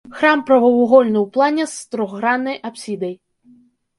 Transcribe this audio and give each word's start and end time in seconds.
Храм 0.19 0.39
прамавугольны 0.47 1.19
ў 1.25 1.33
плане, 1.35 1.67
з 1.73 1.95
трохграннай 1.95 2.57
апсідай. 2.69 3.13